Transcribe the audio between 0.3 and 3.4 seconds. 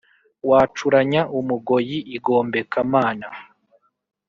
Wacuranya umugoyi i Gombeka-mana,